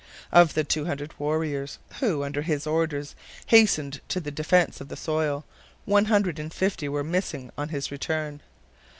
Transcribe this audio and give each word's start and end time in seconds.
Of 0.31 0.55
the 0.55 0.63
two 0.63 0.85
hundred 0.85 1.13
warriors 1.19 1.77
who, 1.99 2.23
under 2.23 2.41
his 2.41 2.65
orders, 2.65 3.13
hastened 3.45 4.01
to 4.07 4.19
the 4.19 4.31
defence 4.31 4.81
of 4.81 4.87
the 4.87 4.95
soil, 4.95 5.45
one 5.85 6.05
hundred 6.05 6.39
and 6.39 6.51
fifty 6.51 6.89
were 6.89 7.03
missing 7.03 7.51
on 7.55 7.69
his 7.69 7.91
return. 7.91 8.41